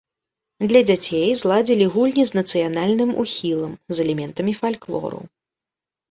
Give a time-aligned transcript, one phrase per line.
[0.69, 5.21] Для дзяцей зладзілі гульні з нацыянальным ухілам, з элементамі фальклору.